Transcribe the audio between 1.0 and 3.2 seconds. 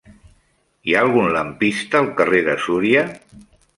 algun lampista al carrer de Súria?